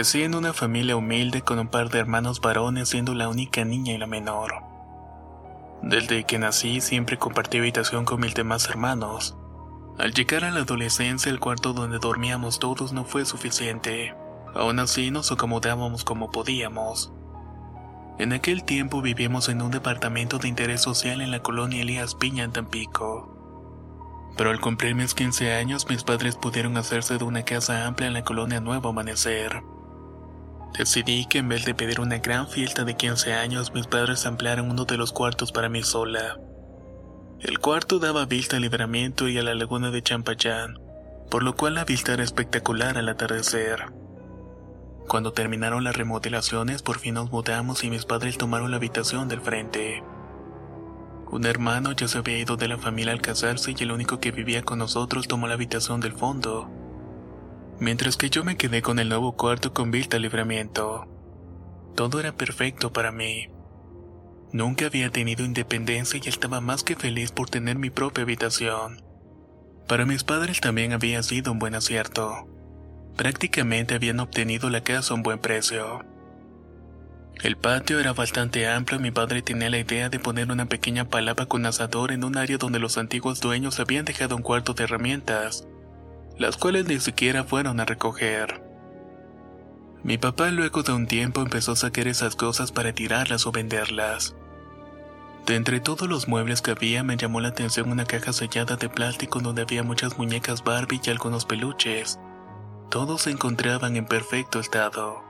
Crecí 0.00 0.22
en 0.22 0.34
una 0.34 0.54
familia 0.54 0.96
humilde 0.96 1.42
con 1.42 1.58
un 1.58 1.68
par 1.68 1.90
de 1.90 1.98
hermanos 1.98 2.40
varones 2.40 2.88
siendo 2.88 3.12
la 3.12 3.28
única 3.28 3.66
niña 3.66 3.92
y 3.92 3.98
la 3.98 4.06
menor. 4.06 4.54
Desde 5.82 6.24
que 6.24 6.38
nací 6.38 6.80
siempre 6.80 7.18
compartí 7.18 7.58
habitación 7.58 8.06
con 8.06 8.18
mis 8.18 8.32
demás 8.32 8.66
hermanos. 8.70 9.36
Al 9.98 10.14
llegar 10.14 10.44
a 10.44 10.50
la 10.52 10.60
adolescencia 10.60 11.30
el 11.30 11.38
cuarto 11.38 11.74
donde 11.74 11.98
dormíamos 11.98 12.58
todos 12.58 12.94
no 12.94 13.04
fue 13.04 13.26
suficiente. 13.26 14.14
Aún 14.54 14.78
así 14.78 15.10
nos 15.10 15.32
acomodábamos 15.32 16.02
como 16.02 16.30
podíamos. 16.30 17.12
En 18.18 18.32
aquel 18.32 18.64
tiempo 18.64 19.02
vivíamos 19.02 19.50
en 19.50 19.60
un 19.60 19.70
departamento 19.70 20.38
de 20.38 20.48
interés 20.48 20.80
social 20.80 21.20
en 21.20 21.30
la 21.30 21.42
colonia 21.42 21.82
Elías 21.82 22.14
Piña 22.14 22.44
en 22.44 22.52
Tampico. 22.52 23.36
Pero 24.38 24.48
al 24.48 24.62
cumplir 24.62 24.94
mis 24.94 25.12
15 25.12 25.52
años 25.52 25.90
mis 25.90 26.04
padres 26.04 26.36
pudieron 26.36 26.78
hacerse 26.78 27.18
de 27.18 27.24
una 27.24 27.42
casa 27.42 27.86
amplia 27.86 28.08
en 28.08 28.14
la 28.14 28.24
colonia 28.24 28.60
Nuevo 28.60 28.88
Amanecer. 28.88 29.62
Decidí 30.76 31.26
que 31.26 31.38
en 31.38 31.48
vez 31.48 31.64
de 31.64 31.74
pedir 31.74 32.00
una 32.00 32.18
gran 32.18 32.48
fiesta 32.48 32.84
de 32.84 32.96
15 32.96 33.34
años, 33.34 33.74
mis 33.74 33.86
padres 33.86 34.24
ampliaran 34.26 34.70
uno 34.70 34.84
de 34.84 34.96
los 34.96 35.12
cuartos 35.12 35.52
para 35.52 35.68
mí 35.68 35.82
sola. 35.82 36.38
El 37.40 37.58
cuarto 37.58 37.98
daba 37.98 38.26
vista 38.26 38.56
al 38.56 38.62
libramiento 38.62 39.28
y 39.28 39.38
a 39.38 39.42
la 39.42 39.54
laguna 39.54 39.90
de 39.90 40.02
Champayán, 40.02 40.78
por 41.30 41.42
lo 41.42 41.56
cual 41.56 41.74
la 41.74 41.84
vista 41.84 42.12
era 42.12 42.22
espectacular 42.22 42.98
al 42.98 43.08
atardecer. 43.08 43.92
Cuando 45.08 45.32
terminaron 45.32 45.82
las 45.82 45.96
remodelaciones, 45.96 46.82
por 46.82 46.98
fin 46.98 47.14
nos 47.14 47.32
mudamos 47.32 47.82
y 47.82 47.90
mis 47.90 48.04
padres 48.04 48.38
tomaron 48.38 48.70
la 48.70 48.76
habitación 48.76 49.28
del 49.28 49.40
frente. 49.40 50.04
Un 51.30 51.46
hermano 51.46 51.92
ya 51.92 52.06
se 52.06 52.18
había 52.18 52.38
ido 52.38 52.56
de 52.56 52.68
la 52.68 52.78
familia 52.78 53.12
al 53.12 53.22
casarse 53.22 53.74
y 53.76 53.82
el 53.82 53.92
único 53.92 54.20
que 54.20 54.30
vivía 54.30 54.62
con 54.62 54.78
nosotros 54.78 55.26
tomó 55.26 55.48
la 55.48 55.54
habitación 55.54 56.00
del 56.00 56.12
fondo 56.12 56.70
mientras 57.80 58.16
que 58.16 58.30
yo 58.30 58.44
me 58.44 58.56
quedé 58.56 58.82
con 58.82 58.98
el 58.98 59.08
nuevo 59.08 59.36
cuarto 59.36 59.72
con 59.72 59.90
vista 59.90 60.16
al 60.16 60.22
libramiento. 60.22 61.08
Todo 61.96 62.20
era 62.20 62.32
perfecto 62.32 62.92
para 62.92 63.10
mí. 63.10 63.48
Nunca 64.52 64.86
había 64.86 65.10
tenido 65.10 65.44
independencia 65.44 66.20
y 66.22 66.28
estaba 66.28 66.60
más 66.60 66.84
que 66.84 66.96
feliz 66.96 67.32
por 67.32 67.48
tener 67.48 67.78
mi 67.78 67.90
propia 67.90 68.24
habitación. 68.24 69.02
Para 69.88 70.06
mis 70.06 70.22
padres 70.24 70.60
también 70.60 70.92
había 70.92 71.22
sido 71.22 71.52
un 71.52 71.58
buen 71.58 71.74
acierto. 71.74 72.48
Prácticamente 73.16 73.94
habían 73.94 74.20
obtenido 74.20 74.70
la 74.70 74.82
casa 74.82 75.14
a 75.14 75.16
un 75.16 75.22
buen 75.22 75.38
precio. 75.38 76.04
El 77.42 77.56
patio 77.56 77.98
era 77.98 78.12
bastante 78.12 78.68
amplio 78.68 78.98
y 78.98 79.02
mi 79.02 79.10
padre 79.10 79.40
tenía 79.40 79.70
la 79.70 79.78
idea 79.78 80.10
de 80.10 80.18
poner 80.18 80.50
una 80.52 80.66
pequeña 80.66 81.08
palapa 81.08 81.46
con 81.46 81.64
asador 81.64 82.12
en 82.12 82.24
un 82.24 82.36
área 82.36 82.58
donde 82.58 82.78
los 82.78 82.98
antiguos 82.98 83.40
dueños 83.40 83.80
habían 83.80 84.04
dejado 84.04 84.36
un 84.36 84.42
cuarto 84.42 84.74
de 84.74 84.84
herramientas 84.84 85.66
las 86.40 86.56
cuales 86.56 86.88
ni 86.88 86.98
siquiera 86.98 87.44
fueron 87.44 87.80
a 87.80 87.84
recoger. 87.84 88.62
Mi 90.02 90.16
papá 90.16 90.48
luego 90.48 90.82
de 90.82 90.94
un 90.94 91.06
tiempo 91.06 91.42
empezó 91.42 91.72
a 91.72 91.76
sacar 91.76 92.08
esas 92.08 92.34
cosas 92.34 92.72
para 92.72 92.94
tirarlas 92.94 93.46
o 93.46 93.52
venderlas. 93.52 94.34
De 95.44 95.56
entre 95.56 95.80
todos 95.80 96.08
los 96.08 96.28
muebles 96.28 96.62
que 96.62 96.70
había 96.70 97.04
me 97.04 97.18
llamó 97.18 97.42
la 97.42 97.48
atención 97.48 97.92
una 97.92 98.06
caja 98.06 98.32
sellada 98.32 98.76
de 98.76 98.88
plástico 98.88 99.40
donde 99.40 99.60
había 99.60 99.82
muchas 99.82 100.16
muñecas 100.16 100.64
Barbie 100.64 101.02
y 101.04 101.10
algunos 101.10 101.44
peluches. 101.44 102.18
Todos 102.88 103.20
se 103.20 103.32
encontraban 103.32 103.96
en 103.96 104.06
perfecto 104.06 104.60
estado. 104.60 105.22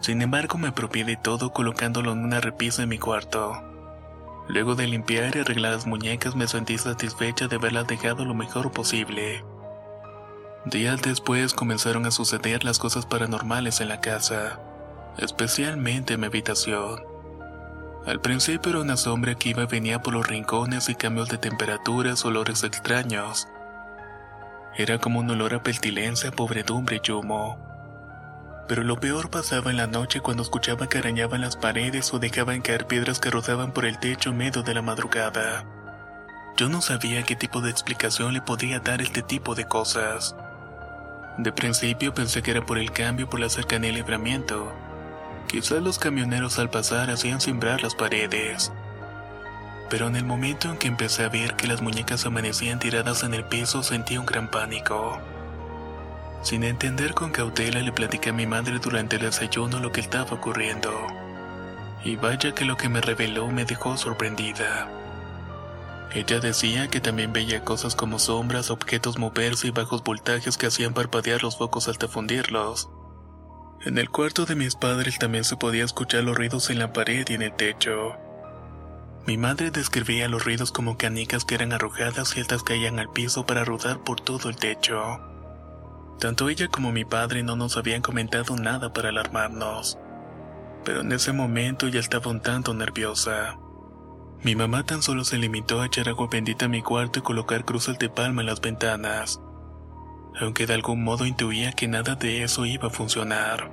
Sin 0.00 0.22
embargo 0.22 0.58
me 0.58 0.68
apropié 0.68 1.04
de 1.04 1.16
todo 1.16 1.52
colocándolo 1.52 2.10
en 2.10 2.24
una 2.24 2.40
repisa 2.40 2.82
en 2.82 2.88
mi 2.88 2.98
cuarto. 2.98 3.62
Luego 4.48 4.74
de 4.74 4.88
limpiar 4.88 5.36
y 5.36 5.38
arreglar 5.38 5.74
las 5.74 5.86
muñecas 5.86 6.34
me 6.34 6.48
sentí 6.48 6.78
satisfecha 6.78 7.46
de 7.46 7.54
haberlas 7.54 7.86
dejado 7.86 8.24
lo 8.24 8.34
mejor 8.34 8.72
posible. 8.72 9.44
Días 10.66 11.02
después 11.02 11.52
comenzaron 11.52 12.06
a 12.06 12.10
suceder 12.10 12.64
las 12.64 12.78
cosas 12.78 13.04
paranormales 13.04 13.82
en 13.82 13.88
la 13.90 14.00
casa, 14.00 14.58
especialmente 15.18 16.14
en 16.14 16.20
mi 16.20 16.26
habitación. 16.26 17.02
Al 18.06 18.22
principio 18.22 18.70
era 18.70 18.80
una 18.80 18.96
sombra 18.96 19.34
que 19.34 19.50
iba 19.50 19.64
y 19.64 19.66
venía 19.66 20.00
por 20.00 20.14
los 20.14 20.26
rincones 20.26 20.88
y 20.88 20.94
cambios 20.94 21.28
de 21.28 21.36
temperaturas, 21.36 22.24
olores 22.24 22.64
extraños. 22.64 23.46
Era 24.74 24.98
como 24.98 25.20
un 25.20 25.30
olor 25.30 25.52
a 25.52 25.62
pestilencia, 25.62 26.30
pobredumbre 26.30 26.98
y 27.04 27.10
humo. 27.10 27.58
Pero 28.66 28.84
lo 28.84 28.96
peor 28.96 29.28
pasaba 29.28 29.70
en 29.70 29.76
la 29.76 29.86
noche 29.86 30.20
cuando 30.20 30.42
escuchaba 30.42 30.88
que 30.88 30.96
arañaban 30.96 31.42
las 31.42 31.56
paredes 31.56 32.14
o 32.14 32.18
dejaban 32.18 32.62
caer 32.62 32.86
piedras 32.86 33.20
que 33.20 33.30
rodaban 33.30 33.72
por 33.72 33.84
el 33.84 33.98
techo 33.98 34.32
medio 34.32 34.62
de 34.62 34.72
la 34.72 34.80
madrugada. 34.80 35.66
Yo 36.56 36.70
no 36.70 36.80
sabía 36.80 37.22
qué 37.22 37.36
tipo 37.36 37.60
de 37.60 37.70
explicación 37.70 38.32
le 38.32 38.40
podía 38.40 38.80
dar 38.80 39.02
este 39.02 39.20
tipo 39.20 39.54
de 39.54 39.66
cosas. 39.66 40.34
De 41.38 41.50
principio 41.50 42.14
pensé 42.14 42.42
que 42.42 42.52
era 42.52 42.64
por 42.64 42.78
el 42.78 42.92
cambio 42.92 43.28
por 43.28 43.40
la 43.40 43.48
cercanía 43.48 43.88
del 43.88 43.96
libramiento. 43.96 44.72
Quizás 45.48 45.82
los 45.82 45.98
camioneros 45.98 46.58
al 46.60 46.70
pasar 46.70 47.10
hacían 47.10 47.40
simbrar 47.40 47.82
las 47.82 47.96
paredes. 47.96 48.72
Pero 49.90 50.06
en 50.06 50.16
el 50.16 50.24
momento 50.24 50.70
en 50.70 50.78
que 50.78 50.86
empecé 50.86 51.24
a 51.24 51.28
ver 51.28 51.54
que 51.56 51.66
las 51.66 51.82
muñecas 51.82 52.24
amanecían 52.24 52.78
tiradas 52.78 53.24
en 53.24 53.34
el 53.34 53.44
piso 53.44 53.82
sentí 53.82 54.16
un 54.16 54.26
gran 54.26 54.48
pánico. 54.48 55.20
Sin 56.42 56.62
entender 56.62 57.14
con 57.14 57.30
cautela 57.30 57.80
le 57.80 57.92
platicé 57.92 58.30
a 58.30 58.32
mi 58.32 58.46
madre 58.46 58.78
durante 58.78 59.16
el 59.16 59.22
desayuno 59.22 59.80
lo 59.80 59.90
que 59.90 60.00
estaba 60.00 60.30
ocurriendo. 60.30 60.92
Y 62.04 62.16
vaya 62.16 62.54
que 62.54 62.64
lo 62.64 62.76
que 62.76 62.88
me 62.88 63.00
reveló 63.00 63.48
me 63.48 63.64
dejó 63.64 63.96
sorprendida. 63.96 64.88
Ella 66.14 66.38
decía 66.38 66.86
que 66.88 67.00
también 67.00 67.32
veía 67.32 67.64
cosas 67.64 67.96
como 67.96 68.20
sombras, 68.20 68.70
objetos 68.70 69.18
moverse 69.18 69.66
y 69.66 69.70
bajos 69.72 70.04
voltajes 70.04 70.56
que 70.56 70.68
hacían 70.68 70.94
parpadear 70.94 71.42
los 71.42 71.58
focos 71.58 71.88
hasta 71.88 72.06
fundirlos. 72.06 72.88
En 73.84 73.98
el 73.98 74.08
cuarto 74.10 74.46
de 74.46 74.54
mis 74.54 74.76
padres 74.76 75.18
también 75.18 75.42
se 75.42 75.56
podía 75.56 75.84
escuchar 75.84 76.22
los 76.22 76.36
ruidos 76.36 76.70
en 76.70 76.78
la 76.78 76.92
pared 76.92 77.26
y 77.28 77.34
en 77.34 77.42
el 77.42 77.52
techo. 77.52 78.14
Mi 79.26 79.36
madre 79.36 79.72
describía 79.72 80.28
los 80.28 80.44
ruidos 80.44 80.70
como 80.70 80.96
canicas 80.96 81.44
que 81.44 81.56
eran 81.56 81.72
arrojadas 81.72 82.36
y 82.36 82.40
estas 82.40 82.62
caían 82.62 83.00
al 83.00 83.10
piso 83.10 83.44
para 83.44 83.64
rodar 83.64 84.04
por 84.04 84.20
todo 84.20 84.48
el 84.48 84.56
techo. 84.56 85.18
Tanto 86.20 86.48
ella 86.48 86.68
como 86.68 86.92
mi 86.92 87.04
padre 87.04 87.42
no 87.42 87.56
nos 87.56 87.76
habían 87.76 88.02
comentado 88.02 88.54
nada 88.54 88.92
para 88.92 89.08
alarmarnos. 89.08 89.98
Pero 90.84 91.00
en 91.00 91.10
ese 91.10 91.32
momento 91.32 91.88
ya 91.88 91.98
estaba 91.98 92.30
un 92.30 92.40
tanto 92.40 92.72
nerviosa. 92.72 93.58
Mi 94.44 94.54
mamá 94.54 94.84
tan 94.84 95.00
solo 95.00 95.24
se 95.24 95.38
limitó 95.38 95.80
a 95.80 95.86
echar 95.86 96.06
agua 96.10 96.28
bendita 96.30 96.66
a 96.66 96.68
mi 96.68 96.82
cuarto 96.82 97.18
y 97.18 97.22
colocar 97.22 97.64
cruces 97.64 97.98
de 97.98 98.10
palma 98.10 98.42
en 98.42 98.46
las 98.46 98.60
ventanas, 98.60 99.40
aunque 100.38 100.66
de 100.66 100.74
algún 100.74 101.02
modo 101.02 101.24
intuía 101.24 101.72
que 101.72 101.88
nada 101.88 102.14
de 102.14 102.42
eso 102.42 102.66
iba 102.66 102.88
a 102.88 102.90
funcionar. 102.90 103.70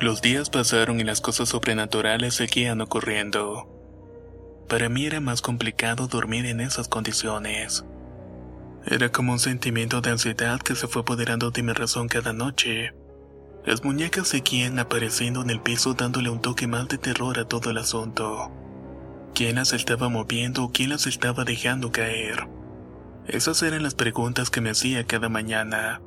Los 0.00 0.22
días 0.22 0.48
pasaron 0.48 1.00
y 1.00 1.04
las 1.04 1.20
cosas 1.20 1.50
sobrenaturales 1.50 2.34
seguían 2.34 2.80
ocurriendo. 2.80 3.68
Para 4.70 4.88
mí 4.88 5.04
era 5.04 5.20
más 5.20 5.42
complicado 5.42 6.06
dormir 6.06 6.46
en 6.46 6.62
esas 6.62 6.88
condiciones. 6.88 7.84
Era 8.86 9.12
como 9.12 9.32
un 9.32 9.38
sentimiento 9.38 10.00
de 10.00 10.12
ansiedad 10.12 10.60
que 10.60 10.74
se 10.74 10.88
fue 10.88 11.02
apoderando 11.02 11.50
de 11.50 11.62
mi 11.62 11.74
razón 11.74 12.08
cada 12.08 12.32
noche. 12.32 12.94
Las 13.66 13.84
muñecas 13.84 14.28
seguían 14.28 14.78
apareciendo 14.78 15.42
en 15.42 15.50
el 15.50 15.60
piso 15.60 15.92
dándole 15.92 16.30
un 16.30 16.40
toque 16.40 16.66
más 16.66 16.88
de 16.88 16.96
terror 16.96 17.38
a 17.38 17.46
todo 17.46 17.68
el 17.68 17.76
asunto. 17.76 18.50
¿Quién 19.34 19.56
las 19.56 19.72
estaba 19.72 20.10
moviendo 20.10 20.64
o 20.64 20.72
quién 20.72 20.90
las 20.90 21.06
estaba 21.06 21.44
dejando 21.44 21.90
caer? 21.90 22.48
Esas 23.26 23.62
eran 23.62 23.82
las 23.82 23.94
preguntas 23.94 24.50
que 24.50 24.60
me 24.60 24.70
hacía 24.70 25.06
cada 25.06 25.30
mañana. 25.30 26.02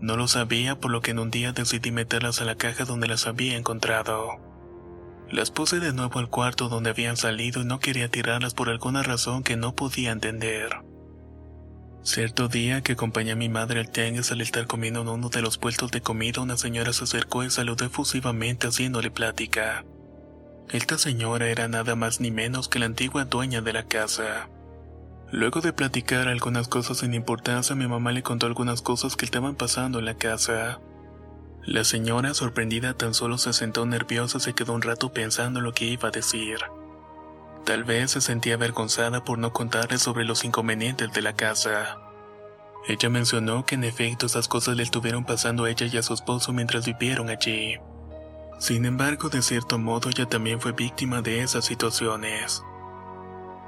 No 0.00 0.16
lo 0.16 0.28
sabía 0.28 0.78
por 0.78 0.92
lo 0.92 1.00
que 1.00 1.10
en 1.10 1.18
un 1.18 1.30
día 1.30 1.52
decidí 1.52 1.90
meterlas 1.90 2.40
a 2.40 2.44
la 2.44 2.54
caja 2.54 2.84
donde 2.84 3.08
las 3.08 3.26
había 3.26 3.56
encontrado. 3.56 4.38
Las 5.28 5.50
puse 5.50 5.80
de 5.80 5.92
nuevo 5.92 6.20
al 6.20 6.28
cuarto 6.28 6.68
donde 6.68 6.90
habían 6.90 7.16
salido 7.16 7.62
y 7.62 7.64
no 7.64 7.80
quería 7.80 8.08
tirarlas 8.08 8.54
por 8.54 8.68
alguna 8.68 9.02
razón 9.02 9.42
que 9.42 9.56
no 9.56 9.74
podía 9.74 10.12
entender. 10.12 10.70
Cierto 12.02 12.46
día 12.46 12.80
que 12.82 12.92
acompañé 12.92 13.32
a 13.32 13.36
mi 13.36 13.48
madre 13.48 13.80
al 13.80 13.90
tianguis 13.90 14.30
al 14.30 14.40
estar 14.40 14.68
comiendo 14.68 15.02
en 15.02 15.08
uno 15.08 15.30
de 15.30 15.42
los 15.42 15.58
puestos 15.58 15.90
de 15.90 16.00
comida, 16.00 16.40
una 16.40 16.56
señora 16.56 16.92
se 16.92 17.04
acercó 17.04 17.42
y 17.42 17.50
saludó 17.50 17.84
efusivamente 17.84 18.68
haciéndole 18.68 19.10
plática. 19.10 19.84
Esta 20.72 20.98
señora 20.98 21.48
era 21.48 21.66
nada 21.66 21.96
más 21.96 22.20
ni 22.20 22.30
menos 22.30 22.68
que 22.68 22.78
la 22.78 22.86
antigua 22.86 23.24
dueña 23.24 23.60
de 23.60 23.72
la 23.72 23.88
casa. 23.88 24.48
Luego 25.32 25.60
de 25.60 25.72
platicar 25.72 26.28
algunas 26.28 26.68
cosas 26.68 26.98
sin 26.98 27.12
importancia, 27.12 27.74
mi 27.74 27.88
mamá 27.88 28.12
le 28.12 28.22
contó 28.22 28.46
algunas 28.46 28.80
cosas 28.80 29.16
que 29.16 29.24
estaban 29.24 29.56
pasando 29.56 29.98
en 29.98 30.04
la 30.04 30.14
casa. 30.14 30.78
La 31.64 31.82
señora, 31.82 32.34
sorprendida, 32.34 32.94
tan 32.94 33.14
solo 33.14 33.36
se 33.36 33.52
sentó 33.52 33.84
nerviosa 33.84 34.38
y 34.38 34.42
se 34.42 34.52
quedó 34.54 34.72
un 34.72 34.82
rato 34.82 35.12
pensando 35.12 35.60
lo 35.60 35.72
que 35.72 35.86
iba 35.86 36.08
a 36.08 36.12
decir. 36.12 36.58
Tal 37.64 37.82
vez 37.82 38.12
se 38.12 38.20
sentía 38.20 38.54
avergonzada 38.54 39.24
por 39.24 39.38
no 39.38 39.52
contarle 39.52 39.98
sobre 39.98 40.24
los 40.24 40.44
inconvenientes 40.44 41.12
de 41.12 41.22
la 41.22 41.34
casa. 41.34 41.98
Ella 42.86 43.08
mencionó 43.08 43.66
que 43.66 43.74
en 43.74 43.82
efecto 43.82 44.26
esas 44.26 44.46
cosas 44.46 44.76
le 44.76 44.84
estuvieron 44.84 45.24
pasando 45.24 45.64
a 45.64 45.70
ella 45.70 45.86
y 45.86 45.96
a 45.96 46.02
su 46.02 46.14
esposo 46.14 46.52
mientras 46.52 46.86
vivieron 46.86 47.28
allí. 47.28 47.76
Sin 48.60 48.84
embargo, 48.84 49.30
de 49.30 49.40
cierto 49.40 49.78
modo 49.78 50.10
ella 50.10 50.26
también 50.26 50.60
fue 50.60 50.72
víctima 50.72 51.22
de 51.22 51.42
esas 51.42 51.64
situaciones. 51.64 52.62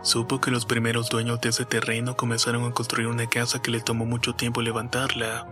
Supo 0.02 0.38
que 0.38 0.50
los 0.50 0.66
primeros 0.66 1.08
dueños 1.08 1.40
de 1.40 1.48
ese 1.48 1.64
terreno 1.64 2.14
comenzaron 2.14 2.66
a 2.66 2.72
construir 2.72 3.08
una 3.08 3.26
casa 3.26 3.62
que 3.62 3.70
le 3.70 3.80
tomó 3.80 4.04
mucho 4.04 4.34
tiempo 4.34 4.60
levantarla. 4.60 5.46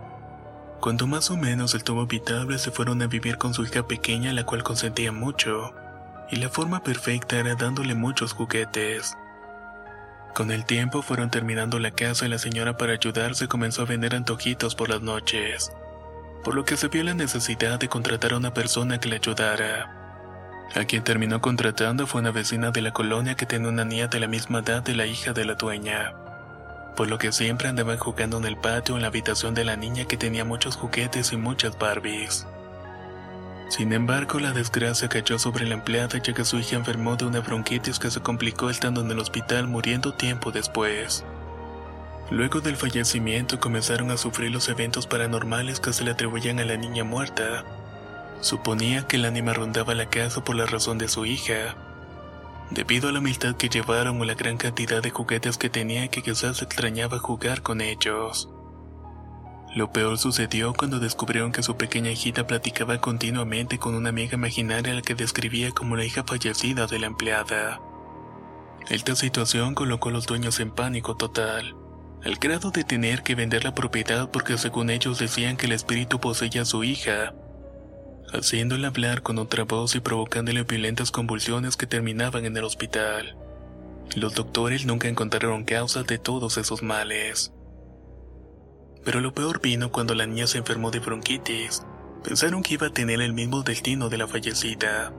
Cuando 0.79 1.07
más 1.07 1.31
o 1.31 1.37
menos 1.37 1.73
estuvo 1.73 2.01
habitable 2.01 2.59
se 2.59 2.69
fueron 2.69 3.01
a 3.01 3.07
vivir 3.07 3.39
con 3.39 3.55
su 3.55 3.63
hija 3.63 3.87
pequeña 3.87 4.31
la 4.31 4.45
cual 4.45 4.61
consentía 4.61 5.11
mucho 5.11 5.73
y 6.29 6.35
la 6.35 6.49
forma 6.49 6.83
perfecta 6.83 7.39
era 7.39 7.55
dándole 7.55 7.95
muchos 7.95 8.33
juguetes. 8.33 9.17
Con 10.35 10.51
el 10.51 10.65
tiempo 10.65 11.01
fueron 11.01 11.31
terminando 11.31 11.79
la 11.79 11.91
casa 11.91 12.27
y 12.27 12.29
la 12.29 12.37
señora 12.37 12.77
para 12.77 12.93
ayudarse 12.93 13.47
comenzó 13.47 13.81
a 13.81 13.85
vender 13.85 14.13
antojitos 14.13 14.75
por 14.75 14.89
las 14.89 15.01
noches, 15.01 15.71
por 16.43 16.55
lo 16.55 16.65
que 16.65 16.77
se 16.77 16.87
vio 16.87 17.03
la 17.03 17.13
necesidad 17.13 17.79
de 17.79 17.87
contratar 17.87 18.33
a 18.33 18.37
una 18.37 18.53
persona 18.53 18.99
que 18.99 19.09
le 19.09 19.17
ayudara. 19.17 19.97
A 20.75 20.85
quien 20.85 21.03
terminó 21.03 21.41
contratando 21.41 22.07
fue 22.07 22.21
una 22.21 22.31
vecina 22.31 22.71
de 22.71 22.81
la 22.81 22.93
colonia 22.93 23.35
que 23.35 23.45
tenía 23.45 23.69
una 23.69 23.85
niña 23.85 24.07
de 24.07 24.19
la 24.19 24.27
misma 24.27 24.59
edad 24.59 24.81
de 24.81 24.95
la 24.95 25.05
hija 25.05 25.33
de 25.33 25.45
la 25.45 25.55
dueña, 25.55 26.13
por 26.95 27.09
lo 27.09 27.17
que 27.17 27.31
siempre 27.31 27.67
andaban 27.67 27.97
jugando 27.97 28.37
en 28.37 28.45
el 28.45 28.57
patio 28.57 28.95
en 28.95 29.01
la 29.01 29.09
habitación 29.09 29.53
de 29.53 29.65
la 29.65 29.75
niña 29.75 30.05
que 30.05 30.17
tenía 30.17 30.45
muchos 30.45 30.77
juguetes 30.77 31.33
y 31.33 31.37
muchas 31.37 31.77
Barbies. 31.77 32.47
Sin 33.69 33.93
embargo, 33.93 34.39
la 34.39 34.51
desgracia 34.51 35.07
cayó 35.07 35.39
sobre 35.39 35.65
la 35.65 35.75
empleada 35.75 36.19
ya 36.19 36.33
que 36.33 36.43
su 36.43 36.59
hija 36.59 36.75
enfermó 36.75 37.15
de 37.15 37.25
una 37.25 37.39
bronquitis 37.39 37.99
que 37.99 38.11
se 38.11 38.19
complicó 38.19 38.69
estando 38.69 38.99
en 38.99 39.11
el 39.11 39.19
hospital 39.19 39.67
muriendo 39.67 40.13
tiempo 40.13 40.51
después. 40.51 41.23
Luego 42.31 42.61
del 42.61 42.77
fallecimiento 42.77 43.59
comenzaron 43.59 44.09
a 44.09 44.15
sufrir 44.15 44.51
los 44.51 44.69
eventos 44.69 45.05
paranormales 45.05 45.81
que 45.81 45.91
se 45.91 46.05
le 46.05 46.11
atribuían 46.11 46.59
a 46.59 46.65
la 46.65 46.77
niña 46.77 47.03
muerta. 47.03 47.65
Suponía 48.39 49.05
que 49.05 49.17
el 49.17 49.25
ánima 49.25 49.51
rondaba 49.51 49.93
la 49.95 50.09
casa 50.09 50.41
por 50.41 50.55
la 50.55 50.65
razón 50.65 50.97
de 50.97 51.09
su 51.09 51.25
hija, 51.25 51.75
debido 52.71 53.09
a 53.09 53.11
la 53.11 53.19
amistad 53.19 53.55
que 53.55 53.67
llevaron 53.67 54.21
o 54.21 54.23
la 54.23 54.35
gran 54.35 54.55
cantidad 54.55 55.03
de 55.03 55.09
juguetes 55.09 55.57
que 55.57 55.69
tenía 55.69 56.07
que 56.07 56.23
quizás 56.23 56.61
extrañaba 56.61 57.19
jugar 57.19 57.63
con 57.63 57.81
ellos. 57.81 58.49
Lo 59.75 59.91
peor 59.91 60.17
sucedió 60.17 60.73
cuando 60.73 60.99
descubrieron 60.99 61.51
que 61.51 61.63
su 61.63 61.75
pequeña 61.75 62.11
hijita 62.11 62.47
platicaba 62.47 62.99
continuamente 62.99 63.77
con 63.77 63.93
una 63.93 64.09
amiga 64.09 64.35
imaginaria 64.35 64.93
a 64.93 64.95
la 64.95 65.01
que 65.01 65.15
describía 65.15 65.71
como 65.71 65.97
la 65.97 66.05
hija 66.05 66.23
fallecida 66.23 66.87
de 66.87 66.99
la 66.99 67.07
empleada. 67.07 67.81
Esta 68.89 69.17
situación 69.17 69.75
colocó 69.75 70.09
a 70.09 70.13
los 70.13 70.27
dueños 70.27 70.61
en 70.61 70.71
pánico 70.71 71.15
total, 71.15 71.75
al 72.23 72.35
grado 72.35 72.71
de 72.71 72.83
tener 72.83 73.23
que 73.23 73.35
vender 73.35 73.63
la 73.63 73.73
propiedad 73.73 74.29
porque 74.29 74.57
según 74.57 74.89
ellos 74.89 75.17
decían 75.17 75.57
que 75.57 75.65
el 75.65 75.71
espíritu 75.71 76.19
poseía 76.19 76.61
a 76.61 76.65
su 76.65 76.83
hija, 76.83 77.33
haciéndola 78.31 78.89
hablar 78.89 79.23
con 79.23 79.39
otra 79.39 79.63
voz 79.63 79.95
y 79.95 79.99
provocándole 79.99 80.63
violentas 80.63 81.11
convulsiones 81.11 81.77
que 81.77 81.87
terminaban 81.87 82.45
en 82.45 82.55
el 82.55 82.63
hospital. 82.63 83.35
Los 84.15 84.35
doctores 84.35 84.85
nunca 84.85 85.07
encontraron 85.07 85.63
causas 85.63 86.05
de 86.05 86.17
todos 86.17 86.57
esos 86.57 86.83
males. 86.83 87.53
Pero 89.03 89.19
lo 89.19 89.33
peor 89.33 89.61
vino 89.61 89.91
cuando 89.91 90.13
la 90.13 90.27
niña 90.27 90.47
se 90.47 90.59
enfermó 90.59 90.91
de 90.91 90.99
bronquitis. 90.99 91.83
Pensaron 92.23 92.61
que 92.61 92.75
iba 92.75 92.87
a 92.87 92.93
tener 92.93 93.19
el 93.21 93.33
mismo 93.33 93.63
destino 93.63 94.09
de 94.09 94.17
la 94.17 94.27
fallecida. 94.27 95.11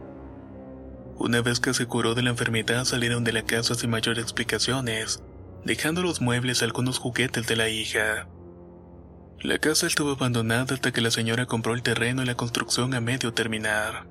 Una 1.17 1.41
vez 1.41 1.59
que 1.59 1.75
se 1.75 1.87
curó 1.87 2.15
de 2.15 2.23
la 2.23 2.31
enfermedad 2.31 2.85
salieron 2.85 3.25
de 3.25 3.33
la 3.33 3.43
casa 3.43 3.75
sin 3.75 3.91
mayores 3.91 4.23
explicaciones, 4.23 5.23
dejando 5.65 6.03
los 6.03 6.21
muebles 6.21 6.63
algunos 6.63 6.99
juguetes 6.99 7.47
de 7.47 7.57
la 7.57 7.69
hija. 7.69 8.29
La 9.41 9.59
casa 9.59 9.87
estuvo 9.87 10.13
abandonada 10.13 10.75
hasta 10.75 10.93
que 10.93 11.01
la 11.01 11.11
señora 11.11 11.47
compró 11.47 11.75
el 11.75 11.83
terreno 11.83 12.23
y 12.23 12.27
la 12.27 12.37
construcción 12.37 12.95
a 12.95 13.01
medio 13.01 13.33
terminar. 13.33 14.07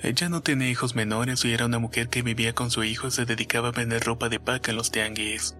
Ella 0.00 0.28
no 0.28 0.42
tenía 0.42 0.68
hijos 0.68 0.94
menores 0.94 1.44
y 1.44 1.52
era 1.52 1.66
una 1.66 1.78
mujer 1.78 2.08
que 2.08 2.22
vivía 2.22 2.54
con 2.54 2.70
su 2.70 2.84
hijo 2.84 3.08
y 3.08 3.10
se 3.10 3.24
dedicaba 3.24 3.68
a 3.68 3.72
vender 3.72 4.04
ropa 4.04 4.28
de 4.28 4.38
paca 4.38 4.70
en 4.70 4.76
los 4.76 4.90
tianguis. 4.90 5.56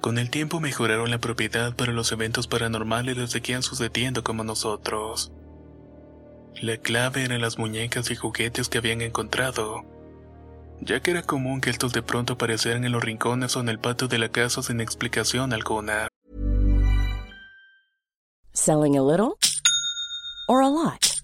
Con 0.00 0.18
el 0.18 0.30
tiempo 0.30 0.58
mejoraron 0.58 1.10
la 1.10 1.18
propiedad, 1.18 1.74
pero 1.76 1.92
los 1.92 2.10
eventos 2.10 2.48
paranormales 2.48 3.16
les 3.16 3.30
seguían 3.30 3.62
sucediendo 3.62 4.24
como 4.24 4.42
nosotros. 4.42 5.32
La 6.60 6.76
clave 6.76 7.24
eran 7.24 7.40
las 7.40 7.56
muñecas 7.56 8.10
y 8.10 8.16
juguetes 8.16 8.68
que 8.68 8.78
habían 8.78 9.00
encontrado, 9.00 9.84
ya 10.84 11.00
que 11.00 11.12
era 11.12 11.22
común 11.22 11.60
que 11.60 11.70
estos 11.70 11.92
de 11.92 12.02
pronto 12.02 12.34
aparecieran 12.34 12.84
en 12.84 12.92
los 12.92 13.02
rincones 13.02 13.56
o 13.56 13.60
en 13.60 13.68
el 13.68 13.78
patio 13.78 14.08
de 14.08 14.18
la 14.18 14.28
casa 14.28 14.62
sin 14.62 14.80
explicación 14.80 15.52
alguna. 15.52 16.08
Selling 18.52 18.96
a 18.96 19.02
little 19.02 19.38
or 20.48 20.60
a 20.60 20.68
lot? 20.68 21.20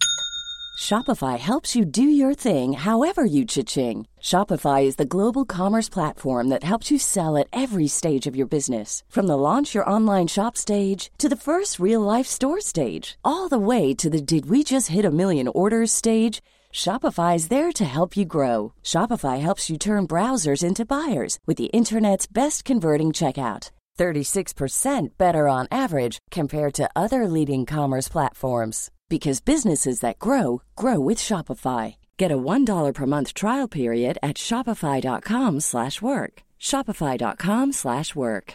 Shopify 0.79 1.37
helps 1.39 1.75
you 1.75 1.85
do 1.85 2.03
your 2.03 2.35
thing 2.35 2.73
however 2.73 3.25
you 3.25 3.45
cha-ching. 3.45 4.07
Shopify 4.23 4.85
is 4.85 4.95
the 4.95 5.05
global 5.05 5.45
commerce 5.45 5.89
platform 5.89 6.49
that 6.49 6.63
helps 6.63 6.91
you 6.91 6.99
sell 6.99 7.37
at 7.37 7.49
every 7.53 7.89
stage 7.89 8.27
of 8.29 8.37
your 8.37 8.47
business. 8.47 9.03
From 9.09 9.27
the 9.27 9.37
launch 9.37 9.75
your 9.75 9.89
online 9.91 10.29
shop 10.29 10.57
stage 10.57 11.11
to 11.19 11.29
the 11.29 11.37
first 11.37 11.81
real 11.81 12.01
life 12.01 12.27
store 12.27 12.61
stage, 12.61 13.19
all 13.25 13.49
the 13.49 13.59
way 13.59 13.93
to 13.95 14.09
the 14.09 14.23
did 14.23 14.49
we 14.49 14.63
just 14.63 14.89
hit 14.89 15.05
a 15.05 15.11
million 15.11 15.49
orders 15.49 15.91
stage. 15.91 16.41
Shopify 16.73 17.37
is 17.37 17.49
there 17.49 17.73
to 17.73 17.85
help 17.85 18.17
you 18.17 18.25
grow. 18.25 18.73
Shopify 18.83 19.41
helps 19.41 19.69
you 19.69 19.77
turn 19.77 20.07
browsers 20.07 20.65
into 20.65 20.85
buyers 20.85 21.39
with 21.47 21.59
the 21.59 21.73
internet's 21.73 22.27
best 22.27 22.65
converting 22.65 23.13
checkout. 23.13 23.71
36% 23.99 25.09
better 25.19 25.49
on 25.49 25.67
average 25.71 26.19
compared 26.31 26.75
to 26.75 26.89
other 26.95 27.27
leading 27.27 27.67
commerce 27.67 28.09
platforms 28.09 28.91
because 29.09 29.41
businesses 29.41 30.01
that 30.01 30.19
grow 30.19 30.63
grow 30.77 31.01
with 31.01 31.19
Shopify. 31.19 31.97
Get 32.17 32.31
a 32.31 32.37
$1 32.37 32.95
per 32.95 33.07
month 33.07 33.35
trial 33.35 33.69
period 33.69 34.19
at 34.23 34.37
shopify.com/work. 34.37 36.43
shopify.com/work. 36.61 38.55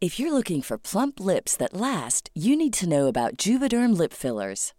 If 0.00 0.20
you're 0.20 0.32
looking 0.32 0.62
for 0.62 0.78
plump 0.78 1.18
lips 1.18 1.56
that 1.56 1.74
last, 1.74 2.30
you 2.34 2.56
need 2.56 2.72
to 2.74 2.88
know 2.88 3.08
about 3.08 3.36
Juvederm 3.36 3.98
lip 3.98 4.12
fillers. 4.12 4.72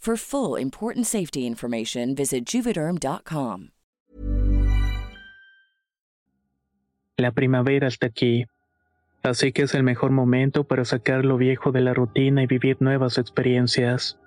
For 0.00 0.16
full 0.16 0.58
important 0.58 1.06
safety 1.06 1.46
information, 1.46 2.14
visit 2.14 2.46
juvederm.com. 2.46 3.68
La 7.18 7.32
primavera 7.32 7.86
está 7.86 8.06
aquí, 8.06 8.46
así 9.22 9.52
que 9.52 9.64
es 9.64 9.74
el 9.74 9.82
mejor 9.82 10.10
momento 10.10 10.64
para 10.64 10.86
sacar 10.86 11.26
lo 11.26 11.36
viejo 11.36 11.70
de 11.70 11.82
la 11.82 11.92
rutina 11.92 12.42
y 12.42 12.46
vivir 12.46 12.78
nuevas 12.80 13.18
experiencias, 13.18 14.18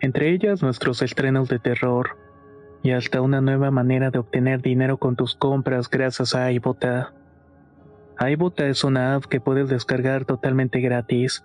entre 0.00 0.30
ellas 0.30 0.62
nuestros 0.62 1.00
estrenos 1.00 1.48
de 1.48 1.60
terror 1.60 2.18
y 2.82 2.90
hasta 2.90 3.20
una 3.20 3.40
nueva 3.40 3.70
manera 3.70 4.10
de 4.10 4.18
obtener 4.18 4.62
dinero 4.62 4.98
con 4.98 5.14
tus 5.14 5.36
compras 5.36 5.88
gracias 5.88 6.34
a 6.34 6.50
iBota. 6.50 7.14
iBota 8.18 8.66
es 8.66 8.82
una 8.82 9.14
app 9.14 9.26
que 9.26 9.40
puedes 9.40 9.68
descargar 9.68 10.24
totalmente 10.24 10.80
gratis 10.80 11.44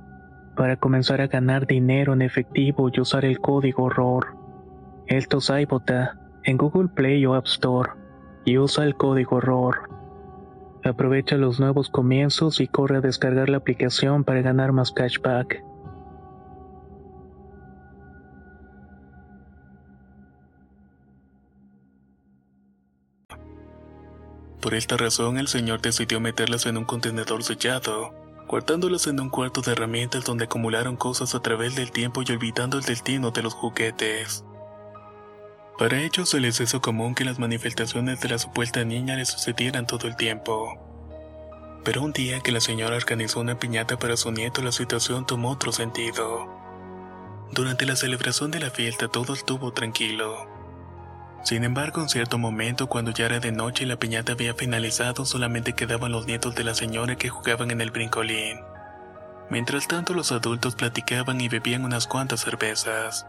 para 0.55 0.77
comenzar 0.77 1.21
a 1.21 1.27
ganar 1.27 1.67
dinero 1.67 2.13
en 2.13 2.21
efectivo 2.21 2.89
y 2.91 2.99
usar 2.99 3.25
el 3.25 3.39
código 3.39 3.89
ROR. 3.89 4.35
Esto 5.07 5.37
es 5.37 5.49
iBota 5.49 6.19
en 6.43 6.57
Google 6.57 6.89
Play 6.89 7.25
o 7.25 7.35
App 7.35 7.45
Store 7.45 7.91
y 8.45 8.57
usa 8.57 8.85
el 8.85 8.95
código 8.95 9.39
ROR. 9.39 9.89
Aprovecha 10.83 11.37
los 11.37 11.59
nuevos 11.59 11.89
comienzos 11.89 12.59
y 12.59 12.67
corre 12.67 12.97
a 12.97 13.01
descargar 13.01 13.49
la 13.49 13.57
aplicación 13.57 14.23
para 14.23 14.41
ganar 14.41 14.71
más 14.71 14.91
cashback. 14.91 15.63
Por 24.61 24.75
esta 24.75 24.95
razón 24.95 25.37
el 25.39 25.47
señor 25.47 25.81
decidió 25.81 26.19
meterlas 26.19 26.67
en 26.67 26.77
un 26.77 26.85
contenedor 26.85 27.41
sellado, 27.41 28.13
guardándolas 28.51 29.07
en 29.07 29.17
un 29.21 29.29
cuarto 29.29 29.61
de 29.61 29.71
herramientas 29.71 30.25
donde 30.25 30.43
acumularon 30.43 30.97
cosas 30.97 31.35
a 31.35 31.41
través 31.41 31.77
del 31.77 31.91
tiempo 31.91 32.21
y 32.21 32.31
olvidando 32.33 32.77
el 32.77 32.83
destino 32.83 33.31
de 33.31 33.43
los 33.43 33.53
juguetes. 33.53 34.43
Para 35.77 36.01
ellos 36.01 36.27
se 36.29 36.41
les 36.41 36.59
hizo 36.59 36.81
común 36.81 37.15
que 37.15 37.23
las 37.23 37.39
manifestaciones 37.39 38.19
de 38.19 38.27
la 38.27 38.37
supuesta 38.37 38.83
niña 38.83 39.15
le 39.15 39.23
sucedieran 39.23 39.87
todo 39.87 40.05
el 40.05 40.17
tiempo. 40.17 40.77
Pero 41.85 42.03
un 42.03 42.11
día 42.11 42.41
que 42.41 42.51
la 42.51 42.59
señora 42.59 42.97
organizó 42.97 43.39
una 43.39 43.57
piñata 43.57 43.97
para 43.97 44.17
su 44.17 44.33
nieto, 44.33 44.61
la 44.61 44.73
situación 44.73 45.25
tomó 45.25 45.51
otro 45.51 45.71
sentido. 45.71 46.45
Durante 47.53 47.85
la 47.85 47.95
celebración 47.95 48.51
de 48.51 48.59
la 48.59 48.69
fiesta 48.69 49.07
todo 49.07 49.33
estuvo 49.33 49.71
tranquilo. 49.71 50.60
Sin 51.43 51.63
embargo, 51.63 52.01
en 52.01 52.09
cierto 52.09 52.37
momento, 52.37 52.87
cuando 52.87 53.11
ya 53.11 53.25
era 53.25 53.39
de 53.39 53.51
noche 53.51 53.83
y 53.83 53.87
la 53.87 53.97
piñata 53.97 54.33
había 54.33 54.53
finalizado, 54.53 55.25
solamente 55.25 55.73
quedaban 55.73 56.11
los 56.11 56.27
nietos 56.27 56.53
de 56.53 56.63
la 56.63 56.75
señora 56.75 57.15
que 57.15 57.29
jugaban 57.29 57.71
en 57.71 57.81
el 57.81 57.89
brincolín. 57.89 58.59
Mientras 59.49 59.87
tanto, 59.87 60.13
los 60.13 60.31
adultos 60.31 60.75
platicaban 60.75 61.41
y 61.41 61.49
bebían 61.49 61.83
unas 61.83 62.07
cuantas 62.07 62.41
cervezas. 62.41 63.25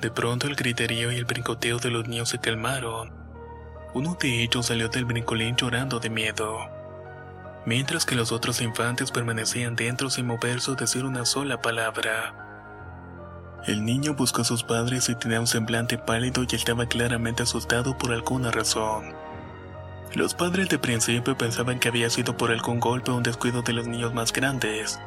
De 0.00 0.10
pronto, 0.10 0.46
el 0.46 0.56
griterío 0.56 1.12
y 1.12 1.16
el 1.16 1.24
brincoteo 1.26 1.78
de 1.78 1.90
los 1.90 2.08
niños 2.08 2.30
se 2.30 2.38
calmaron. 2.38 3.12
Uno 3.92 4.16
de 4.20 4.42
ellos 4.42 4.66
salió 4.66 4.88
del 4.88 5.04
brincolín 5.04 5.56
llorando 5.56 6.00
de 6.00 6.10
miedo, 6.10 6.58
mientras 7.64 8.04
que 8.04 8.14
los 8.14 8.32
otros 8.32 8.60
infantes 8.60 9.10
permanecían 9.10 9.76
dentro 9.76 10.10
sin 10.10 10.26
moverse 10.26 10.70
o 10.70 10.74
decir 10.74 11.04
una 11.04 11.24
sola 11.24 11.60
palabra. 11.62 12.45
El 13.66 13.84
niño 13.84 14.14
buscó 14.14 14.42
a 14.42 14.44
sus 14.44 14.62
padres 14.62 15.08
y 15.08 15.16
tenía 15.16 15.40
un 15.40 15.48
semblante 15.48 15.98
pálido 15.98 16.44
y 16.48 16.54
estaba 16.54 16.86
claramente 16.86 17.42
asustado 17.42 17.98
por 17.98 18.12
alguna 18.12 18.52
razón. 18.52 19.12
Los 20.14 20.34
padres 20.34 20.68
de 20.68 20.78
principio 20.78 21.36
pensaban 21.36 21.80
que 21.80 21.88
había 21.88 22.08
sido 22.08 22.36
por 22.36 22.52
algún 22.52 22.78
golpe 22.78 23.10
o 23.10 23.16
un 23.16 23.24
descuido 23.24 23.62
de 23.62 23.72
los 23.72 23.88
niños 23.88 24.14
más 24.14 24.32
grandes. 24.32 25.00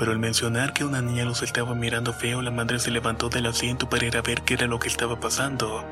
Pero 0.00 0.10
al 0.10 0.18
mencionar 0.18 0.72
que 0.72 0.84
una 0.84 1.00
niña 1.00 1.26
los 1.26 1.42
estaba 1.42 1.76
mirando 1.76 2.12
feo, 2.12 2.42
la 2.42 2.50
madre 2.50 2.80
se 2.80 2.90
levantó 2.90 3.28
del 3.28 3.46
asiento 3.46 3.88
para 3.88 4.06
ir 4.06 4.16
a 4.16 4.22
ver 4.22 4.42
qué 4.42 4.54
era 4.54 4.66
lo 4.66 4.80
que 4.80 4.88
estaba 4.88 5.20
pasando, 5.20 5.84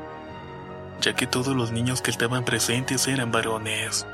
ya 0.99 1.15
que 1.15 1.27
todos 1.27 1.55
los 1.55 1.71
niños 1.71 2.01
que 2.01 2.11
estaban 2.11 2.43
presentes 2.43 3.07
eran 3.07 3.31
varones. 3.31 4.05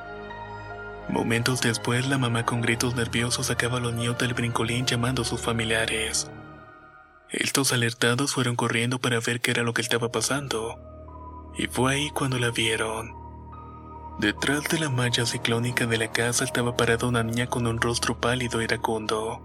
Momentos 1.09 1.61
después, 1.61 2.07
la 2.07 2.19
mamá 2.19 2.45
con 2.45 2.61
gritos 2.61 2.93
nerviosos 2.93 3.47
sacaba 3.47 3.79
a 3.79 3.81
los 3.81 3.93
niños 3.95 4.19
del 4.19 4.35
brincolín 4.35 4.85
llamando 4.85 5.23
a 5.23 5.25
sus 5.25 5.41
familiares. 5.41 6.29
Estos 7.33 7.73
alertados 7.73 8.31
fueron 8.31 8.55
corriendo 8.55 8.99
para 8.99 9.19
ver 9.19 9.41
qué 9.41 9.49
era 9.49 9.63
lo 9.63 9.73
que 9.73 9.81
estaba 9.81 10.11
pasando. 10.11 10.77
Y 11.57 11.65
fue 11.65 11.95
ahí 11.95 12.09
cuando 12.11 12.37
la 12.37 12.51
vieron. 12.51 13.15
Detrás 14.19 14.65
de 14.65 14.79
la 14.79 14.89
malla 14.89 15.25
ciclónica 15.25 15.87
de 15.87 15.97
la 15.97 16.11
casa 16.11 16.43
estaba 16.43 16.77
parada 16.77 17.07
una 17.07 17.23
niña 17.23 17.47
con 17.47 17.65
un 17.65 17.81
rostro 17.81 18.21
pálido 18.21 18.61
y 18.61 18.65
iracundo. 18.65 19.41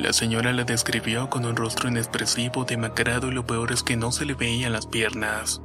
La 0.00 0.12
señora 0.12 0.52
la 0.52 0.64
describió 0.64 1.30
con 1.30 1.44
un 1.44 1.54
rostro 1.54 1.88
inexpresivo, 1.88 2.64
demacrado 2.64 3.28
y 3.28 3.34
lo 3.34 3.46
peor 3.46 3.70
es 3.70 3.84
que 3.84 3.96
no 3.96 4.10
se 4.10 4.24
le 4.24 4.34
veían 4.34 4.72
las 4.72 4.88
piernas. 4.88 5.62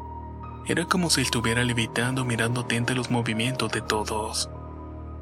Era 0.68 0.86
como 0.86 1.10
si 1.10 1.22
estuviera 1.22 1.64
levitando 1.64 2.24
mirando 2.24 2.62
atenta 2.62 2.94
los 2.94 3.10
movimientos 3.10 3.72
de 3.72 3.82
todos. 3.82 4.52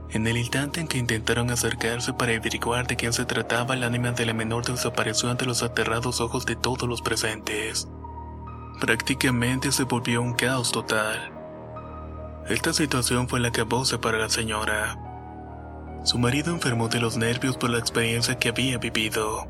En 0.10 0.26
el 0.26 0.38
instante 0.38 0.80
en 0.80 0.88
que 0.88 0.98
intentaron 0.98 1.52
acercarse 1.52 2.14
para 2.14 2.34
averiguar 2.34 2.88
de 2.88 2.96
quién 2.96 3.12
se 3.12 3.26
trataba, 3.26 3.76
el 3.76 3.84
ánima 3.84 4.12
de 4.12 4.26
la 4.26 4.34
menor 4.34 4.66
desapareció 4.66 5.30
ante 5.30 5.46
los 5.46 5.64
aterrados 5.64 6.22
ojos 6.22 6.46
de 6.46 6.56
todos 6.56 6.88
los 6.88 7.02
presentes. 7.02 7.90
Prácticamente 8.80 9.72
se 9.74 9.84
volvió 9.84 10.22
un 10.22 10.34
caos 10.34 10.72
total. 10.72 11.34
Esta 12.48 12.72
situación 12.72 13.28
fue 13.28 13.42
la 13.42 13.52
que 13.52 13.62
acabóse 13.62 13.98
para 13.98 14.18
la 14.18 14.30
señora. 14.30 14.98
Su 16.06 16.18
marido 16.20 16.54
enfermó 16.54 16.88
de 16.88 17.02
los 17.02 17.18
nervios 17.18 17.58
por 17.58 17.70
la 17.70 17.80
experiencia 17.80 18.40
que 18.40 18.48
había 18.48 18.78
vivido. 18.78 19.46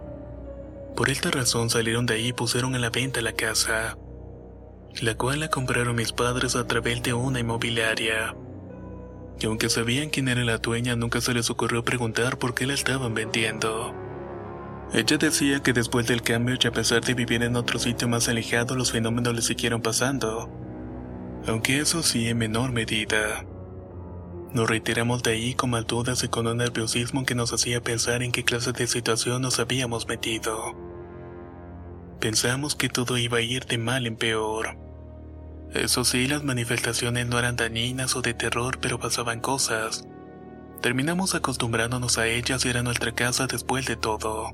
Por 0.95 1.11
esta 1.11 1.29
razón 1.29 1.69
salieron 1.69 2.07
de 2.07 2.15
ahí 2.15 2.27
y 2.29 2.33
pusieron 2.33 2.73
a 2.73 2.79
la 2.79 2.89
venta 2.89 3.21
la 3.21 3.33
casa, 3.33 3.95
la 5.01 5.13
cual 5.13 5.41
la 5.41 5.49
compraron 5.49 5.95
mis 5.95 6.13
padres 6.13 6.55
a 6.55 6.65
través 6.65 7.03
de 7.03 7.13
una 7.13 7.39
inmobiliaria 7.39 8.33
y 9.39 9.45
aunque 9.45 9.69
sabían 9.69 10.09
quién 10.09 10.27
era 10.27 10.43
la 10.43 10.57
dueña, 10.57 10.95
nunca 10.95 11.21
se 11.21 11.33
les 11.33 11.49
ocurrió 11.49 11.83
preguntar 11.83 12.37
por 12.37 12.53
qué 12.53 12.65
la 12.65 12.73
estaban 12.73 13.13
vendiendo. 13.13 13.93
Ella 14.93 15.17
decía 15.17 15.61
que 15.61 15.73
después 15.73 16.07
del 16.07 16.21
cambio 16.21 16.57
y 16.61 16.67
a 16.67 16.71
pesar 16.71 17.03
de 17.03 17.13
vivir 17.13 17.43
en 17.43 17.55
otro 17.55 17.77
sitio 17.77 18.07
más 18.07 18.29
alejado, 18.29 18.75
los 18.75 18.91
fenómenos 18.91 19.35
le 19.35 19.41
siguieron 19.41 19.81
pasando. 19.81 20.49
Aunque 21.45 21.79
eso 21.79 22.03
sí 22.03 22.27
en 22.27 22.37
menor 22.37 22.71
medida. 22.71 23.45
Nos 24.53 24.69
retiramos 24.69 25.23
de 25.23 25.31
ahí 25.31 25.53
con 25.53 25.71
mal 25.71 25.83
dudas 25.83 26.23
y 26.23 26.29
con 26.29 26.47
un 26.47 26.57
nerviosismo 26.57 27.25
que 27.25 27.35
nos 27.35 27.51
hacía 27.51 27.81
pensar 27.81 28.23
en 28.23 28.31
qué 28.31 28.43
clase 28.43 28.71
de 28.71 28.87
situación 28.87 29.41
nos 29.41 29.59
habíamos 29.59 30.07
metido. 30.07 30.73
Pensamos 32.21 32.75
que 32.75 32.89
todo 32.89 33.17
iba 33.17 33.37
a 33.39 33.41
ir 33.41 33.65
de 33.65 33.77
mal 33.77 34.07
en 34.07 34.15
peor. 34.15 34.86
Eso 35.73 36.05
sí, 36.05 36.27
las 36.27 36.43
manifestaciones 36.43 37.27
no 37.27 37.37
eran 37.37 37.55
dañinas 37.55 38.15
o 38.15 38.21
de 38.21 38.33
terror, 38.33 38.79
pero 38.79 38.99
pasaban 38.99 39.41
cosas. 39.41 40.07
Terminamos 40.81 41.35
acostumbrándonos 41.35 42.17
a 42.17 42.27
ellas 42.27 42.65
y 42.65 42.69
era 42.69 42.83
nuestra 42.83 43.11
casa 43.11 43.47
después 43.47 43.85
de 43.85 43.95
todo. 43.95 44.51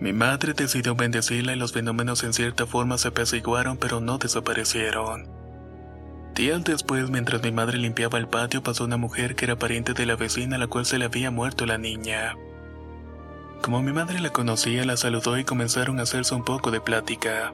Mi 0.00 0.12
madre 0.12 0.52
decidió 0.54 0.94
bendecirla 0.94 1.52
y 1.52 1.56
los 1.56 1.72
fenómenos 1.72 2.24
en 2.24 2.32
cierta 2.32 2.66
forma 2.66 2.98
se 2.98 3.08
apaciguaron 3.08 3.76
pero 3.76 4.00
no 4.00 4.18
desaparecieron. 4.18 5.28
Días 6.34 6.64
después, 6.64 7.10
mientras 7.10 7.42
mi 7.42 7.52
madre 7.52 7.78
limpiaba 7.78 8.18
el 8.18 8.26
patio, 8.26 8.62
pasó 8.62 8.84
una 8.84 8.96
mujer 8.96 9.36
que 9.36 9.44
era 9.44 9.58
pariente 9.58 9.92
de 9.92 10.06
la 10.06 10.16
vecina 10.16 10.56
a 10.56 10.58
la 10.58 10.66
cual 10.66 10.86
se 10.86 10.98
le 10.98 11.04
había 11.04 11.30
muerto 11.30 11.66
la 11.66 11.78
niña. 11.78 12.34
Como 13.60 13.82
mi 13.82 13.92
madre 13.92 14.18
la 14.18 14.30
conocía, 14.30 14.84
la 14.84 14.96
saludó 14.96 15.38
y 15.38 15.44
comenzaron 15.44 16.00
a 16.00 16.02
hacerse 16.02 16.34
un 16.34 16.44
poco 16.44 16.70
de 16.70 16.80
plática. 16.80 17.52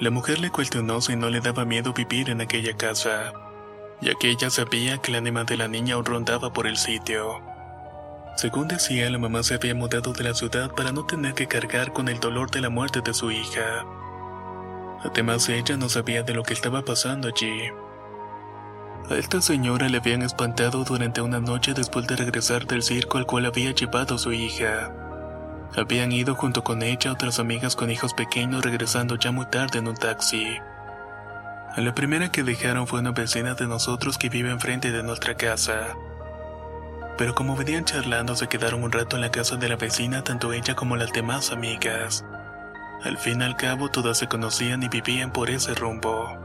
La 0.00 0.10
mujer 0.10 0.40
le 0.40 0.50
cuestionó 0.50 1.00
si 1.00 1.14
no 1.14 1.30
le 1.30 1.40
daba 1.40 1.64
miedo 1.64 1.92
vivir 1.92 2.28
en 2.28 2.40
aquella 2.40 2.76
casa, 2.76 3.32
ya 4.00 4.12
que 4.18 4.28
ella 4.28 4.50
sabía 4.50 4.98
que 4.98 5.12
el 5.12 5.18
ánima 5.18 5.44
de 5.44 5.56
la 5.56 5.68
niña 5.68 5.94
aún 5.94 6.04
rondaba 6.04 6.52
por 6.52 6.66
el 6.66 6.76
sitio. 6.76 7.40
Según 8.36 8.66
decía, 8.66 9.08
la 9.08 9.18
mamá 9.18 9.44
se 9.44 9.54
había 9.54 9.76
mudado 9.76 10.12
de 10.12 10.24
la 10.24 10.34
ciudad 10.34 10.74
para 10.74 10.90
no 10.90 11.06
tener 11.06 11.34
que 11.34 11.46
cargar 11.46 11.92
con 11.92 12.08
el 12.08 12.18
dolor 12.18 12.50
de 12.50 12.60
la 12.60 12.70
muerte 12.70 13.00
de 13.02 13.14
su 13.14 13.30
hija. 13.30 13.86
Además, 15.04 15.48
ella 15.48 15.76
no 15.76 15.88
sabía 15.88 16.24
de 16.24 16.34
lo 16.34 16.42
que 16.42 16.54
estaba 16.54 16.82
pasando 16.82 17.28
allí. 17.28 17.70
A 19.08 19.14
esta 19.14 19.40
señora 19.40 19.88
le 19.88 19.98
habían 19.98 20.22
espantado 20.22 20.82
durante 20.82 21.20
una 21.20 21.38
noche 21.38 21.72
después 21.72 22.06
de 22.08 22.16
regresar 22.16 22.66
del 22.66 22.82
circo 22.82 23.18
al 23.18 23.26
cual 23.26 23.46
había 23.46 23.70
llevado 23.70 24.18
su 24.18 24.32
hija. 24.32 25.03
Habían 25.76 26.12
ido 26.12 26.36
junto 26.36 26.62
con 26.62 26.82
ella 26.82 27.12
otras 27.12 27.40
amigas 27.40 27.74
con 27.74 27.90
hijos 27.90 28.14
pequeños 28.14 28.64
regresando 28.64 29.16
ya 29.16 29.32
muy 29.32 29.46
tarde 29.46 29.80
en 29.80 29.88
un 29.88 29.96
taxi. 29.96 30.58
La 31.76 31.92
primera 31.92 32.30
que 32.30 32.44
dejaron 32.44 32.86
fue 32.86 33.00
una 33.00 33.10
vecina 33.10 33.54
de 33.54 33.66
nosotros 33.66 34.16
que 34.16 34.28
vive 34.28 34.50
enfrente 34.50 34.92
de 34.92 35.02
nuestra 35.02 35.34
casa. 35.34 35.96
Pero 37.18 37.34
como 37.34 37.56
venían 37.56 37.84
charlando 37.84 38.36
se 38.36 38.46
quedaron 38.46 38.84
un 38.84 38.92
rato 38.92 39.16
en 39.16 39.22
la 39.22 39.32
casa 39.32 39.56
de 39.56 39.68
la 39.68 39.74
vecina 39.74 40.22
tanto 40.22 40.52
ella 40.52 40.76
como 40.76 40.96
las 40.96 41.12
demás 41.12 41.50
amigas. 41.50 42.24
Al 43.02 43.18
fin 43.18 43.40
y 43.40 43.44
al 43.44 43.56
cabo 43.56 43.90
todas 43.90 44.18
se 44.18 44.28
conocían 44.28 44.84
y 44.84 44.88
vivían 44.88 45.32
por 45.32 45.50
ese 45.50 45.74
rumbo. 45.74 46.38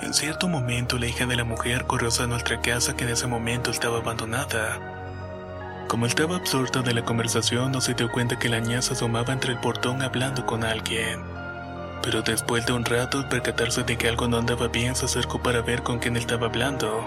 En 0.00 0.14
cierto 0.14 0.48
momento 0.48 0.98
la 0.98 1.06
hija 1.06 1.26
de 1.26 1.36
la 1.36 1.44
mujer 1.44 1.84
corrió 1.84 2.08
a 2.18 2.26
nuestra 2.26 2.60
casa 2.62 2.96
que 2.96 3.04
en 3.04 3.10
ese 3.10 3.26
momento 3.26 3.70
estaba 3.70 3.98
abandonada. 3.98 4.91
Como 5.88 6.06
estaba 6.06 6.36
absorta 6.36 6.82
de 6.82 6.94
la 6.94 7.04
conversación, 7.04 7.72
no 7.72 7.80
se 7.80 7.94
dio 7.94 8.10
cuenta 8.10 8.38
que 8.38 8.48
la 8.48 8.60
niña 8.60 8.82
se 8.82 8.94
asomaba 8.94 9.32
entre 9.32 9.52
el 9.52 9.60
portón 9.60 10.02
hablando 10.02 10.46
con 10.46 10.64
alguien. 10.64 11.22
Pero 12.02 12.22
después 12.22 12.66
de 12.66 12.72
un 12.72 12.84
rato, 12.84 13.18
al 13.18 13.28
percatarse 13.28 13.82
de 13.82 13.96
que 13.96 14.08
algo 14.08 14.26
no 14.26 14.38
andaba 14.38 14.68
bien, 14.68 14.96
se 14.96 15.04
acercó 15.04 15.42
para 15.42 15.62
ver 15.62 15.82
con 15.82 15.98
quién 15.98 16.16
estaba 16.16 16.46
hablando. 16.46 17.06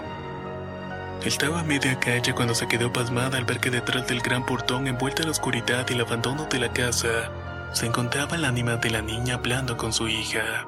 Estaba 1.24 1.60
a 1.60 1.64
media 1.64 1.98
calle 1.98 2.34
cuando 2.34 2.54
se 2.54 2.68
quedó 2.68 2.92
pasmada 2.92 3.36
al 3.36 3.44
ver 3.44 3.58
que 3.58 3.70
detrás 3.70 4.06
del 4.06 4.20
gran 4.20 4.46
portón, 4.46 4.86
envuelta 4.86 5.22
en 5.22 5.28
la 5.28 5.32
oscuridad 5.32 5.86
y 5.88 5.94
el 5.94 6.00
abandono 6.02 6.46
de 6.46 6.60
la 6.60 6.72
casa, 6.72 7.30
se 7.72 7.86
encontraba 7.86 8.36
el 8.36 8.44
ánima 8.44 8.76
de 8.76 8.90
la 8.90 9.02
niña 9.02 9.34
hablando 9.34 9.76
con 9.76 9.92
su 9.92 10.08
hija. 10.08 10.66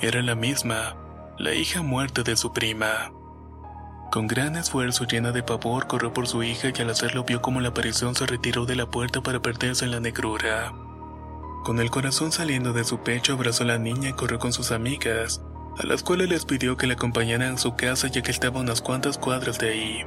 Era 0.00 0.22
la 0.22 0.34
misma, 0.34 0.96
la 1.38 1.54
hija 1.54 1.82
muerta 1.82 2.22
de 2.22 2.36
su 2.36 2.52
prima. 2.52 3.12
Con 4.14 4.28
gran 4.28 4.54
esfuerzo, 4.54 5.06
llena 5.06 5.32
de 5.32 5.42
pavor, 5.42 5.88
corrió 5.88 6.12
por 6.12 6.28
su 6.28 6.44
hija 6.44 6.68
y 6.72 6.80
al 6.80 6.90
hacerlo 6.90 7.24
vio 7.24 7.42
como 7.42 7.60
la 7.60 7.70
aparición 7.70 8.14
se 8.14 8.26
retiró 8.26 8.64
de 8.64 8.76
la 8.76 8.86
puerta 8.86 9.20
para 9.20 9.42
perderse 9.42 9.86
en 9.86 9.90
la 9.90 9.98
negrura. 9.98 10.72
Con 11.64 11.80
el 11.80 11.90
corazón 11.90 12.30
saliendo 12.30 12.72
de 12.72 12.84
su 12.84 13.02
pecho, 13.02 13.32
abrazó 13.32 13.64
a 13.64 13.66
la 13.66 13.78
niña 13.78 14.10
y 14.10 14.12
corrió 14.12 14.38
con 14.38 14.52
sus 14.52 14.70
amigas, 14.70 15.42
a 15.76 15.84
las 15.84 16.04
cuales 16.04 16.28
les 16.28 16.44
pidió 16.44 16.76
que 16.76 16.86
la 16.86 16.94
acompañaran 16.94 17.54
a 17.54 17.58
su 17.58 17.74
casa 17.74 18.06
ya 18.06 18.22
que 18.22 18.30
estaba 18.30 18.60
unas 18.60 18.82
cuantas 18.82 19.18
cuadras 19.18 19.58
de 19.58 19.70
ahí. 19.70 20.06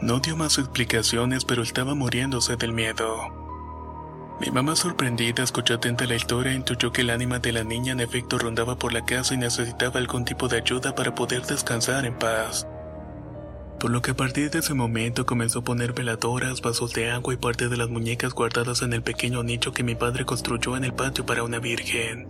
No 0.00 0.20
dio 0.20 0.36
más 0.36 0.58
explicaciones, 0.58 1.44
pero 1.44 1.64
estaba 1.64 1.96
muriéndose 1.96 2.54
del 2.54 2.72
miedo. 2.72 3.16
Mi 4.40 4.52
mamá 4.52 4.76
sorprendida 4.76 5.42
escuchó 5.42 5.74
atenta 5.74 6.06
la 6.06 6.14
historia 6.14 6.52
e 6.52 6.54
intuyó 6.54 6.92
que 6.92 7.00
el 7.00 7.10
ánima 7.10 7.40
de 7.40 7.50
la 7.50 7.64
niña 7.64 7.90
en 7.90 7.98
efecto 7.98 8.38
rondaba 8.38 8.78
por 8.78 8.92
la 8.92 9.04
casa 9.04 9.34
y 9.34 9.38
necesitaba 9.38 9.98
algún 9.98 10.24
tipo 10.24 10.46
de 10.46 10.58
ayuda 10.58 10.94
para 10.94 11.12
poder 11.12 11.44
descansar 11.44 12.06
en 12.06 12.16
paz 12.16 12.68
por 13.84 13.90
lo 13.90 14.00
que 14.00 14.12
a 14.12 14.16
partir 14.16 14.50
de 14.50 14.60
ese 14.60 14.72
momento 14.72 15.26
comenzó 15.26 15.58
a 15.58 15.64
poner 15.64 15.92
veladoras, 15.92 16.62
vasos 16.62 16.94
de 16.94 17.10
agua 17.10 17.34
y 17.34 17.36
parte 17.36 17.68
de 17.68 17.76
las 17.76 17.90
muñecas 17.90 18.32
guardadas 18.32 18.80
en 18.80 18.94
el 18.94 19.02
pequeño 19.02 19.42
nicho 19.42 19.74
que 19.74 19.82
mi 19.82 19.94
padre 19.94 20.24
construyó 20.24 20.74
en 20.78 20.84
el 20.84 20.94
patio 20.94 21.26
para 21.26 21.42
una 21.42 21.58
virgen. 21.58 22.26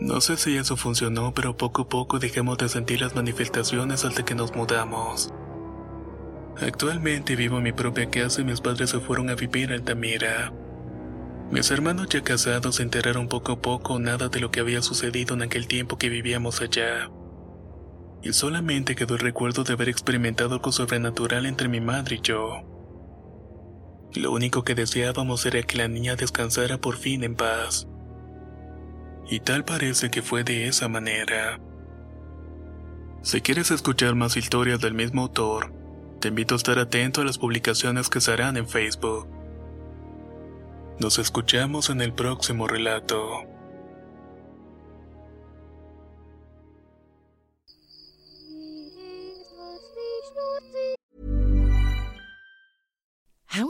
No 0.00 0.20
sé 0.20 0.36
si 0.36 0.56
eso 0.56 0.76
funcionó, 0.76 1.34
pero 1.34 1.56
poco 1.56 1.82
a 1.82 1.88
poco 1.88 2.20
dejamos 2.20 2.56
de 2.58 2.68
sentir 2.68 3.00
las 3.00 3.16
manifestaciones 3.16 4.04
hasta 4.04 4.24
que 4.24 4.36
nos 4.36 4.54
mudamos. 4.54 5.34
Actualmente 6.62 7.34
vivo 7.34 7.56
en 7.56 7.64
mi 7.64 7.72
propia 7.72 8.08
casa 8.08 8.40
y 8.40 8.44
mis 8.44 8.60
padres 8.60 8.90
se 8.90 9.00
fueron 9.00 9.30
a 9.30 9.34
vivir 9.34 9.72
a 9.72 9.74
Altamira. 9.74 10.52
Mis 11.50 11.68
hermanos 11.72 12.06
ya 12.10 12.22
casados 12.22 12.76
se 12.76 12.84
enteraron 12.84 13.26
poco 13.26 13.54
a 13.54 13.60
poco 13.60 13.98
nada 13.98 14.28
de 14.28 14.38
lo 14.38 14.52
que 14.52 14.60
había 14.60 14.82
sucedido 14.82 15.34
en 15.34 15.42
aquel 15.42 15.66
tiempo 15.66 15.98
que 15.98 16.08
vivíamos 16.08 16.60
allá 16.60 17.10
y 18.22 18.32
solamente 18.32 18.94
quedó 18.94 19.14
el 19.14 19.20
recuerdo 19.20 19.64
de 19.64 19.74
haber 19.74 19.88
experimentado 19.88 20.54
algo 20.54 20.72
sobrenatural 20.72 21.46
entre 21.46 21.68
mi 21.68 21.80
madre 21.80 22.16
y 22.16 22.20
yo. 22.20 22.62
Lo 24.14 24.32
único 24.32 24.64
que 24.64 24.74
deseábamos 24.74 25.44
era 25.46 25.62
que 25.62 25.78
la 25.78 25.88
niña 25.88 26.16
descansara 26.16 26.78
por 26.78 26.96
fin 26.96 27.24
en 27.24 27.36
paz. 27.36 27.86
Y 29.30 29.40
tal 29.40 29.64
parece 29.64 30.10
que 30.10 30.22
fue 30.22 30.44
de 30.44 30.66
esa 30.66 30.88
manera. 30.88 31.60
Si 33.22 33.40
quieres 33.40 33.70
escuchar 33.70 34.14
más 34.14 34.36
historias 34.36 34.80
del 34.80 34.94
mismo 34.94 35.22
autor, 35.22 35.72
te 36.20 36.28
invito 36.28 36.54
a 36.54 36.56
estar 36.56 36.78
atento 36.78 37.20
a 37.20 37.24
las 37.24 37.38
publicaciones 37.38 38.08
que 38.08 38.20
se 38.20 38.32
harán 38.32 38.56
en 38.56 38.66
Facebook. 38.66 39.28
Nos 40.98 41.18
escuchamos 41.18 41.90
en 41.90 42.00
el 42.00 42.12
próximo 42.12 42.66
relato. 42.66 43.44